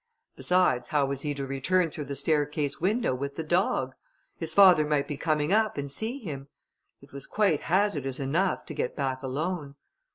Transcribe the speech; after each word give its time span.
Besides, 0.35 0.87
how 0.87 1.05
was 1.05 1.21
he 1.21 1.35
to 1.35 1.45
return 1.45 1.91
through 1.91 2.05
the 2.05 2.15
staircase 2.15 2.81
window 2.81 3.13
with 3.13 3.35
the 3.35 3.43
dog? 3.43 3.93
His 4.35 4.51
father 4.51 4.83
might 4.83 5.07
be 5.07 5.15
coming 5.15 5.53
up, 5.53 5.77
and 5.77 5.91
see 5.91 6.17
him; 6.17 6.47
it 7.01 7.11
was 7.13 7.27
quite 7.27 7.61
hazardous 7.69 8.19
enough 8.19 8.65
to 8.65 8.73
get 8.73 8.95
back 8.95 9.21
alone. 9.21 9.75